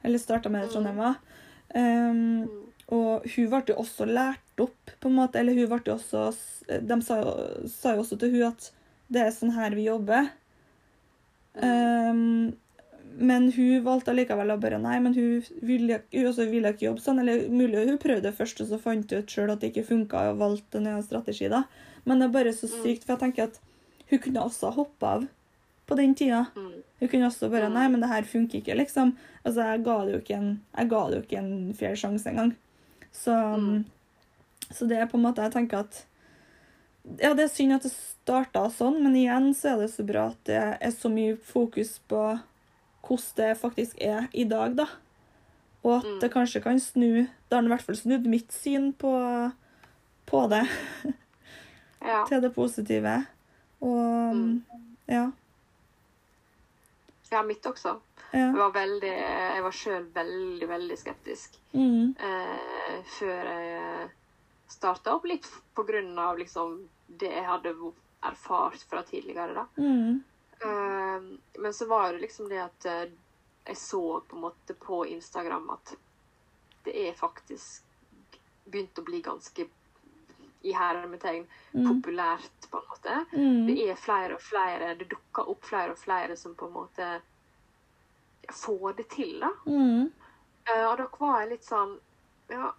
[0.00, 1.18] eller starta med det i Trondheim, var.
[1.74, 2.46] Um, mm,
[2.96, 5.42] og hun ble jo også lært opp, på en måte.
[5.42, 6.30] Eller hun ble jo også
[6.80, 7.34] De sa jo,
[7.68, 8.70] sa jo også til hun at
[9.12, 10.30] det er sånn her vi jobber.
[11.62, 12.54] Um,
[13.18, 17.20] men hun valgte allikevel å bare Nei, men hun ville, hun ville ikke jobbe sånn.
[17.22, 20.26] Eller mulig hun prøvde først, og så fant hun ut sjøl at det ikke funka,
[20.32, 21.62] og valgte en annen strategi, da.
[22.04, 23.60] Men det er bare så sykt, for jeg tenker at
[24.10, 25.24] hun kunne også ha hoppa av
[25.88, 26.44] på den tida.
[26.54, 27.74] mm, Hun kunne også bare Mm.
[27.74, 29.16] Nei, men det her funker ikke, liksom.
[29.44, 32.26] Altså, jeg ga det jo ikke en, jeg ga det jo ikke en fair sjanse
[32.26, 32.54] engang.
[33.12, 33.84] Så, Mm.
[34.70, 36.04] så det er på en måte Jeg tenker at
[37.22, 40.24] Ja, det er synd at det starta sånn, men igjen så er det så bra
[40.32, 42.22] at det er så mye fokus på
[43.06, 44.86] hvordan det faktisk er i dag, da.
[45.84, 46.18] Og at Mm.
[46.20, 49.12] det kanskje kan snu Det har i hvert fall snudd mitt syn på,
[50.26, 50.64] på det
[52.02, 52.24] ja.
[52.26, 53.26] til det positive.
[53.80, 54.62] Og Mm.
[55.08, 55.30] ja.
[57.30, 58.00] ja, mitt også.
[58.32, 58.38] ja.
[58.50, 62.16] Jeg var veldig Jeg var sjøl veldig, veldig skeptisk Mm.
[62.18, 64.10] eh, før jeg
[64.68, 65.46] starta opp, litt
[66.18, 67.74] av liksom det jeg hadde
[68.26, 69.66] erfart fra tidligere, da.
[69.76, 70.22] Mm.
[70.64, 73.10] Uh, men så var det liksom det at eh,
[73.66, 75.96] jeg så på en måte på Instagram at
[76.86, 77.84] det er faktisk
[78.64, 79.66] begynt å bli ganske
[80.66, 81.44] i hermetegn
[81.76, 81.86] Mm.
[81.86, 83.24] populært, på en måte.
[83.32, 83.66] Mm.
[83.66, 87.08] Det er flere og flere, det dukker opp flere og flere som på en måte
[88.52, 89.50] får det til, da.
[89.66, 90.08] Mm.
[90.66, 91.98] Uh, og da var jeg litt sånn
[92.48, 92.72] Ja,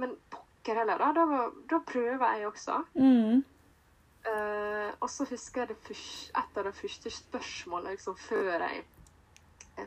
[0.00, 1.12] men pokker heller, da.
[1.16, 2.82] Da, da prøver jeg også.
[2.94, 3.42] Mm.
[4.20, 8.82] Uh, og så husker jeg det først, et av de første spørsmålene liksom, før jeg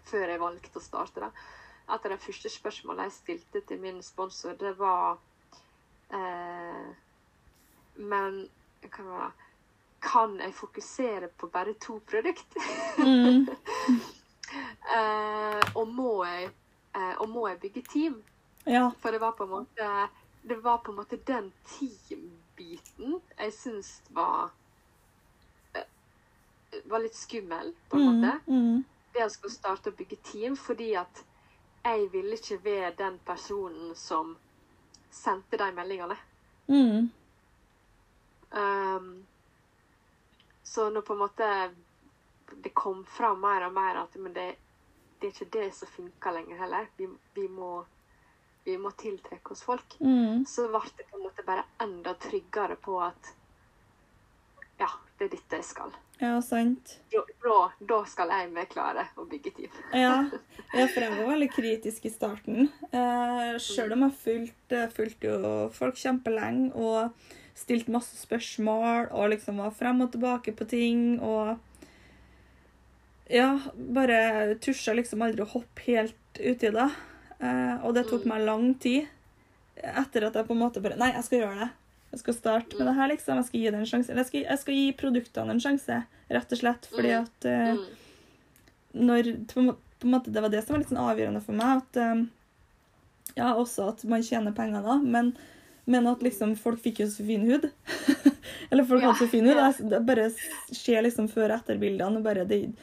[0.10, 1.22] før jeg valgte å starte.
[1.22, 1.30] da.
[1.94, 5.18] Et av de første spørsmålene jeg stilte til min sponsor, det var
[6.14, 6.92] uh,
[7.96, 8.46] Men
[8.90, 9.50] hva var det?
[10.04, 12.64] Kan jeg fokusere på bare to produkter?
[13.00, 13.46] Mm.
[14.92, 16.50] uh, og, må jeg,
[16.92, 18.18] eh, og må jeg bygge team?
[18.66, 18.92] Ja.
[19.02, 20.10] For det var på en måte
[20.42, 24.50] Det var på en måte den team-biten jeg syns var
[25.74, 25.88] eh,
[26.86, 28.22] Var litt skummel, på en Mm.
[28.22, 28.40] måte.
[28.48, 28.84] Mm.
[29.14, 31.24] Det å skulle starte å bygge team, fordi at
[31.84, 34.38] jeg ville ikke være den personen som
[35.12, 36.18] sendte de meldingene.
[36.68, 37.10] Mm.
[38.52, 39.26] Um,
[40.64, 41.76] så når på en måte
[42.64, 44.56] det kom fram mer og mer at men det,
[45.20, 46.88] det er ikke det som funker lenger heller.
[46.98, 47.86] Vi, vi, må,
[48.64, 49.98] vi må tiltrekke oss folk.
[50.00, 50.46] Mm.
[50.50, 53.34] Så ble det på en måte bare enda tryggere på at
[54.80, 55.94] ja, det er dette jeg skal.
[56.22, 56.98] Ja, sant.
[57.12, 59.78] Da, da, skal jeg med klare å bygge team.
[60.04, 60.16] Ja.
[60.78, 62.70] ja, for jeg var veldig kritisk i starten.
[62.92, 69.62] Eh, selv om jeg fulgte, fulgte jo folk kjempelenge og stilte masse spørsmål og liksom
[69.62, 71.56] var frem og tilbake på ting og
[73.32, 73.56] Ja,
[73.96, 76.90] bare tusja liksom aldri å hoppe helt uti det.
[77.44, 78.30] Eh, og det tok Mm.
[78.34, 79.08] meg lang tid
[79.84, 81.70] etter at jeg på en måte bare Nei, jeg skal gjøre det.
[82.14, 83.36] Jeg skal starte med det her, liksom.
[83.42, 84.10] Jeg skal gi det en sjanse.
[84.14, 85.98] Eller jeg skal, jeg skal gi produktene en sjanse,
[86.30, 86.86] rett og slett.
[86.94, 87.24] Fordi Mm.
[87.24, 87.86] at Mm.
[88.94, 91.78] når på en måte, Det var det som var litt sånn avgjørende for meg.
[91.82, 92.26] At, eh,
[93.38, 95.36] ja, også at man tjener penger da, men,
[95.88, 97.70] men at liksom folk fikk jo så fin hud.
[98.72, 99.56] Eller folk hadde så fin hud.
[99.56, 100.30] Jeg, det bare
[100.72, 102.18] skjer liksom før- og etterbildene.
[102.18, 102.74] og bare det,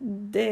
[0.00, 0.46] det,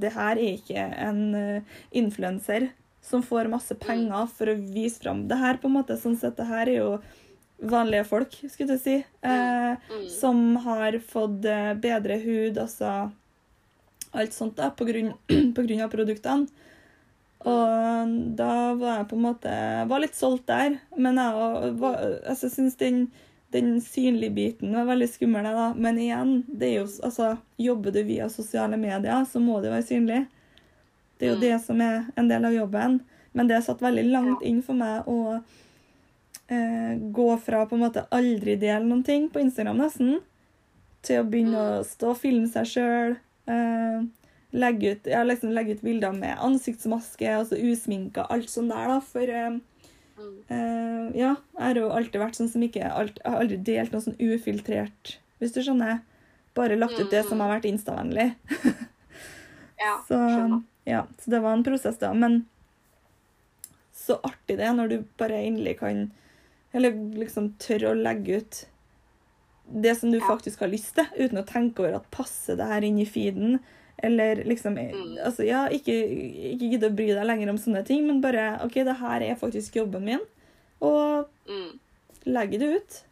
[0.00, 1.60] det her er ikke en uh,
[1.92, 2.70] influenser
[3.02, 5.96] som får masse penger for å vise fram det her, på en måte.
[5.98, 6.90] Sånn sett, det her er jo
[7.62, 8.96] vanlige folk, skulle du si.
[9.22, 10.08] Eh, Mm.
[10.08, 13.10] som har fått eh, bedre hud, altså
[14.14, 15.12] alt sånt da, på grunn,
[15.56, 16.46] på grunn av produktene.
[17.44, 19.52] Og da var jeg på en måte
[19.90, 20.76] var litt solgt der.
[20.96, 23.10] Men jeg var- altså, syns den,
[23.50, 25.42] den synlige biten var veldig skummel.
[25.44, 25.72] da.
[25.74, 29.88] Men igjen, det er jo, altså, jobber du via sosiale medier, så må det være
[29.90, 30.26] synlig.
[31.22, 31.42] Det er jo Mm.
[31.46, 33.00] det som er en del av jobben.
[33.32, 35.42] Men det satt veldig langt inn for meg å
[36.50, 40.16] eh, gå fra på en måte aldri dele noen ting på Instagram nesten,
[41.06, 43.14] til å begynne å stå og filme seg sjøl.
[43.46, 44.02] Eh,
[44.52, 49.00] legge ut, ja, liksom legge ut bilder med ansiktsmaske, altså usminka, alt sånn der, da.
[49.00, 49.60] For eh,
[50.18, 50.42] Mm.
[50.50, 53.92] eh, ja, jeg har jo alltid vært sånn som ikke alt, Jeg har aldri delt
[53.92, 56.02] noe sånn ufiltrert, hvis du skjønner.
[56.54, 58.34] Bare lagt ut det som har vært instavennlig.
[59.80, 60.62] Ja, Så, skjønner.
[60.84, 62.12] Ja, så det var en prosess, da.
[62.14, 62.46] Men
[63.94, 66.10] så artig det er når du bare endelig kan
[66.74, 68.62] Eller liksom tør å legge ut
[69.82, 70.24] det som du Ja.
[70.26, 73.60] faktisk har lyst til, uten å tenke over at passer det her inn i feeden.
[74.02, 75.18] Eller liksom Mm.
[75.24, 78.72] altså, Ja, ikke, ikke gidde å bry deg lenger om sånne ting, men bare OK,
[78.84, 80.20] det her er faktisk jobben min.
[80.80, 81.78] Og Mm.
[82.26, 83.02] legge det ut.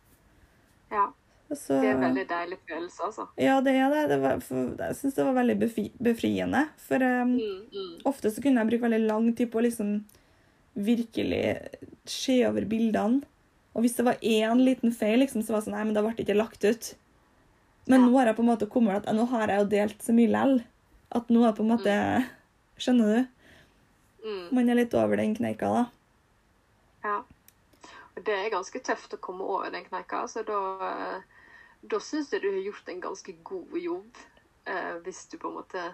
[0.91, 1.13] Ja,
[1.51, 3.25] Så, det er en veldig deilig følelse, altså.
[3.41, 4.05] Ja, det er det.
[4.13, 6.69] det var, for, jeg syns det var veldig befri, befriende.
[6.79, 7.93] For um, Mm, mm.
[8.07, 10.05] Ofte så kunne jeg bruke veldig lang tid på å liksom
[10.79, 11.43] virkelig
[12.07, 13.25] se over bildene.
[13.75, 16.03] Og hvis det var én liten feil, liksom, så var det sånn Nei, men da
[16.07, 16.95] ble det ikke lagt ut.
[17.91, 18.07] Men Ja.
[18.07, 20.31] nå har jeg på en måte kommet at nå har jeg jo delt så mye
[20.31, 20.57] lell.
[21.11, 21.95] At nå er på en måte
[22.81, 23.27] Skjønner du?
[24.25, 24.55] Mm.
[24.55, 25.83] Man er litt over den kneika, da.
[27.05, 27.19] Ja.
[28.17, 31.21] Og det er ganske tøft å komme over den kneika, så da, eh,
[31.83, 34.21] da syns jeg du har gjort en ganske god jobb.
[34.67, 35.85] Eh, hvis du på en måte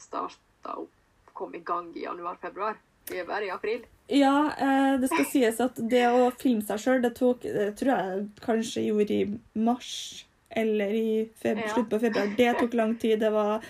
[0.00, 0.88] starta og
[1.36, 2.78] kom i gang i januar-februar.
[3.10, 3.84] Vi er bare i april.
[4.08, 7.92] Ja, eh, det skal sies at det å filme seg sjøl, det tok Det tror
[7.92, 11.68] jeg kanskje gjorde i mars eller i Ja.
[11.74, 12.34] slutt på februar.
[12.36, 13.20] Det tok lang tid.
[13.20, 13.62] Det var,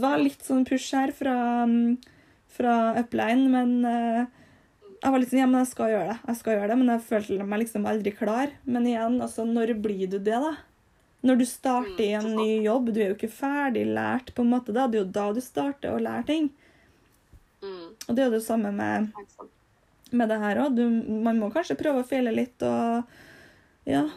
[0.00, 1.98] var litt sånn push her fra, mm,
[2.48, 4.26] fra upline, men eh,
[5.02, 6.18] jeg var litt sånn Ja, men jeg skal gjøre det.
[6.26, 8.50] Jeg skal gjøre det, Men jeg følte meg liksom aldri klar.
[8.64, 10.56] Men igjen, altså, når blir du det, da?
[11.22, 14.40] Når du starter i Mm, en ny jobb, du er jo ikke ferdig lært, på
[14.42, 14.72] en måte.
[14.72, 14.86] da.
[14.86, 16.50] Det er jo da du starter å lære ting.
[17.62, 17.90] Mm.
[18.08, 19.12] Og det er jo det samme med
[20.12, 20.78] med det her òg.
[21.22, 23.04] Man må kanskje prøve å feile litt og
[23.86, 24.08] ja,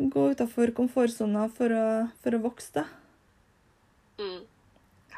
[0.00, 2.84] gå utafor komfortsona for, å- for å vokse, da.
[4.18, 4.40] Mm.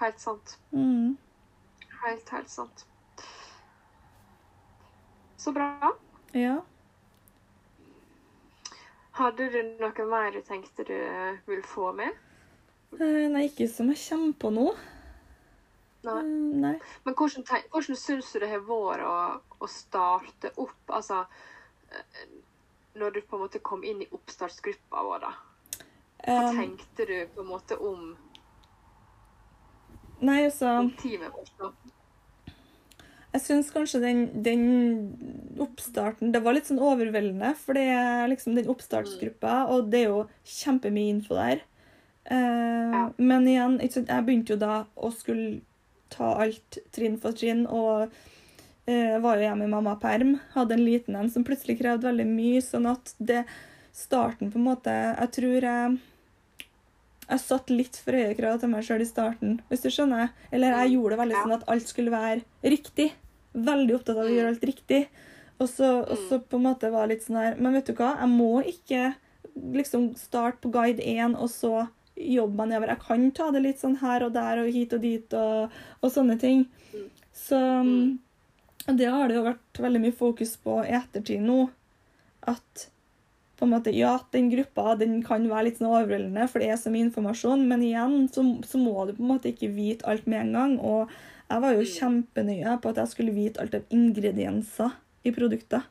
[0.00, 0.56] Helt sant.
[0.74, 1.16] Mm.
[2.04, 2.84] Helt, helt sant.
[5.38, 5.92] Så bra.
[6.34, 6.60] Ja.
[9.12, 10.96] Hadde du noe mer du tenkte du
[11.46, 12.16] ville få med?
[12.96, 14.66] Eh, Nei, ikke som jeg kommer på nå.
[16.06, 16.18] Nei.
[16.18, 16.30] Eh,
[16.64, 16.74] Nei.
[17.04, 19.16] Men hvordan, hvordan syns du det har vært å,
[19.60, 20.80] å starte opp?
[20.88, 21.22] Altså
[21.92, 22.26] eh,
[22.98, 25.32] Når du på en måte kom inn i oppstartsgruppa vår, da.
[26.22, 28.12] Hva Um, tenkte du på en måte om
[30.22, 31.72] Nei, altså Intime forstå.
[33.32, 34.62] Jeg syns kanskje den, den
[35.62, 40.10] oppstarten Det var litt sånn overveldende, for det er liksom den oppstartsgruppa, og det er
[40.10, 41.62] jo kjempemye info der.
[42.30, 43.10] Uh.
[43.18, 45.60] Men igjen, jeg begynte jo da å skulle
[46.12, 50.36] ta alt trinn for trinn, og uh, var jo hjemme i mammaperm.
[50.54, 53.44] Hadde en liten en som plutselig krevde veldig mye, sånn at det
[53.92, 55.98] starten på en måte Jeg tror jeg
[57.32, 60.32] jeg satt litt for høye krav til meg sjøl i starten, hvis du skjønner.
[60.52, 62.42] Eller jeg gjorde det veldig sånn at alt skulle være
[62.74, 63.12] riktig.
[63.54, 64.34] Veldig opptatt av å Mm.
[64.36, 65.00] gjøre alt riktig.
[65.60, 67.92] Og så, og så på en måte var det litt sånn her Men vet du
[67.94, 69.14] hva, jeg må ikke
[69.76, 72.88] liksom starte på guide 1 og så jobbe meg nedover.
[72.94, 75.70] Jeg kan ta det litt sånn her og der og hit og dit og,
[76.02, 76.66] og sånne ting.
[76.94, 77.08] Mm.
[77.32, 78.18] Så Mm.
[78.98, 81.70] det har det jo vært veldig mye fokus på i ettertid nå.
[82.48, 82.88] At
[83.58, 86.80] på en måte, ja, den gruppa den kan være litt sånn overveldende, for det er
[86.80, 90.26] så mye informasjon, men igjen så, så må du på en måte ikke vite alt
[90.26, 90.72] med en gang.
[90.80, 91.08] Og
[91.50, 91.92] jeg var jo Mm.
[91.92, 94.90] kjempenøye på at jeg skulle vite alt av ingredienser
[95.24, 95.84] i produkter.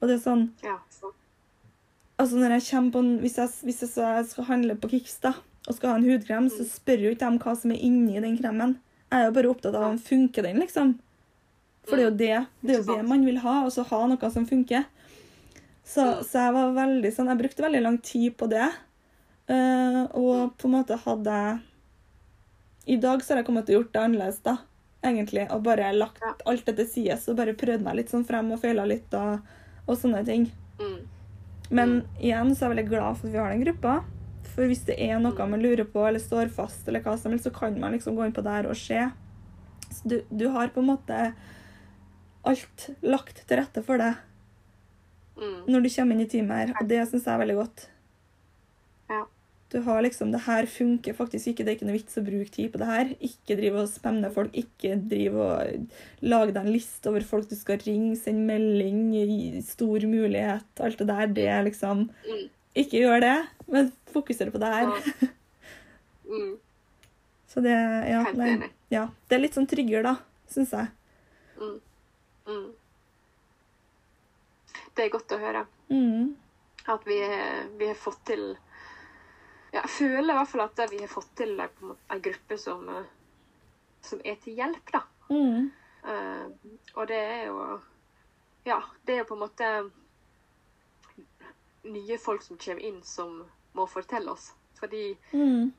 [0.00, 1.12] Og det er sånn Ja, så.
[2.20, 5.34] Altså når jeg kommer på en, Hvis jeg, hvis jeg skal handle på Kix da,
[5.68, 8.38] og skal ha en hudkrem, så spør jo ikke dem hva som er inni den
[8.40, 8.78] kremen.
[9.10, 10.94] Jeg er jo bare opptatt av om funker den, liksom.
[11.88, 14.00] For det er jo det, det, er jo det man vil ha, og så ha
[14.08, 14.86] noe som funker.
[15.84, 16.24] Så, Mm.
[16.24, 18.68] så jeg var veldig sånn Jeg brukte veldig lang tid på det.
[19.50, 21.58] Uh, og på en måte hadde jeg
[22.94, 24.58] I dag så har jeg kommet til å gjort det annerledes, da.
[25.02, 25.46] Egentlig.
[25.50, 26.34] Og bare lagt Ja.
[26.46, 29.40] alt det til side og bare prøvd meg litt sånn frem og feila litt og,
[29.88, 30.50] og sånne ting.
[30.78, 30.98] Mm.
[31.70, 34.04] Men igjen så er jeg veldig glad for at vi har den gruppa.
[34.50, 37.44] For hvis det er noe man lurer på eller står fast, eller hva som helst,
[37.46, 39.10] så kan man liksom gå inn på der og se.
[39.90, 41.32] Så du, du har på en måte
[42.44, 44.14] alt lagt til rette for deg
[45.40, 45.64] Mm.
[45.72, 47.86] når du kommer inn i teamet her, og det syns jeg er veldig godt.
[49.08, 49.22] Ja.
[49.70, 51.64] Du har liksom Det her funker faktisk ikke.
[51.64, 53.10] Det er ikke noe vits å bruke tid på det her.
[53.22, 54.50] Ikke drive og spenne folk.
[54.58, 55.90] Ikke drive og
[56.26, 60.66] lage deg en liste over folk du skal ringe, sende melding, gi stor mulighet.
[60.82, 61.26] Alt det der.
[61.38, 62.48] Det er liksom Mm.
[62.76, 64.90] Ikke gjør det, men fokuser på det her.
[66.30, 66.52] Mm.
[67.50, 69.08] Så det ja, nei, ja.
[69.26, 70.12] Det er litt sånn tryggere, da,
[70.46, 70.86] syns jeg.
[71.58, 71.80] Mm.
[72.46, 72.68] Mm.
[74.94, 76.36] Det er godt å høre Mm.
[76.86, 77.18] at vi,
[77.80, 78.56] vi har fått til
[79.72, 83.04] ja, Jeg føler i hvert fall at vi har fått til ei gruppe som, eh,
[84.02, 85.02] som er til hjelp, da.
[85.30, 85.70] Mm.
[86.00, 86.46] Uh,
[86.96, 87.80] og det er jo
[88.64, 89.68] Ja, det er jo på en måte
[91.82, 94.52] nye folk som kommer inn, som må fortelle oss.
[94.80, 95.72] Fordi Mm.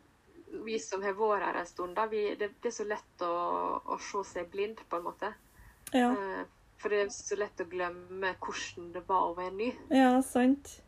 [0.66, 3.82] vi som har vært her en stund, da, vi, det, det er så lett å,
[3.86, 5.34] å se seg blind, på en måte.
[5.94, 6.12] Ja.
[6.12, 6.44] Uh,
[6.82, 9.68] For det er så lett å glemme hvordan det var å være ny.
[9.94, 10.82] ja, sant.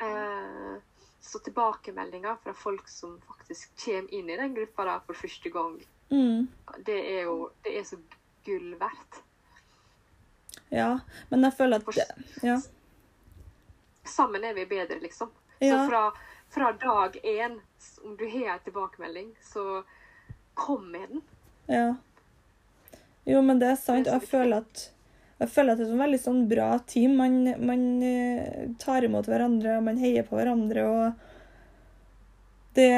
[0.00, 0.74] Eh,
[1.20, 5.80] Så tilbakemeldinger fra folk som faktisk kommer inn i den gruppa da, for første gang,
[6.10, 6.48] Mm.
[6.86, 7.96] det er jo det er så
[8.44, 9.22] gull verdt.
[10.70, 10.98] Ja.
[11.30, 11.92] Men jeg føler at For
[12.46, 12.60] Ja.
[14.04, 15.30] sammen er vi bedre, liksom.
[15.60, 15.84] Ja.
[15.84, 16.12] Så fra,
[16.50, 17.60] fra dag én,
[18.04, 19.82] om du har en tilbakemelding, så
[20.54, 21.22] kom med den.
[21.68, 21.94] Ja.
[23.26, 24.06] Jo, men det er sant.
[24.06, 24.90] Jeg føler at
[25.38, 27.14] jeg føler at det er et veldig sånn bra team.
[27.20, 31.12] Man, man eh, tar imot hverandre, og man heier på hverandre, og
[32.78, 32.90] det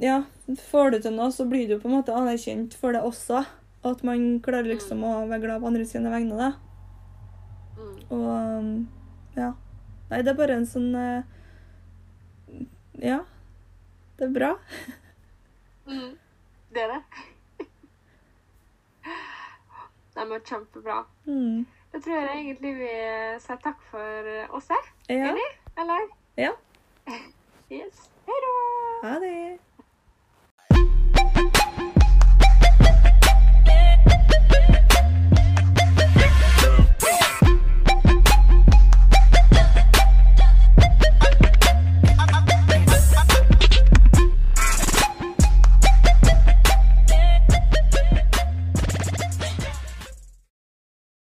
[0.00, 0.22] Ja,
[0.70, 3.44] får du til noe, så blir du på en måte anerkjent for det også.
[3.84, 6.50] At man klarer liksom å være glad på andre sine vegne, da.
[7.80, 7.96] Mm.
[8.16, 9.50] Og ja.
[10.10, 11.20] Nei, det er bare en sånn eh,
[13.00, 13.22] Ja.
[14.20, 14.54] Det er bra.
[15.90, 16.12] Mm.
[16.70, 17.29] Det er det.
[20.20, 21.04] Nei, men kjempebra.
[21.24, 21.66] Mm.
[21.92, 22.88] Da tror jeg egentlig vi
[23.40, 24.26] sier takk for
[24.58, 24.90] oss her.
[25.08, 25.30] Ja.
[25.30, 25.46] Enig?
[25.80, 26.10] Eller?
[26.36, 26.50] Ja.
[27.70, 28.02] Yes.
[28.26, 28.52] Hei da!
[29.04, 29.58] Ha det.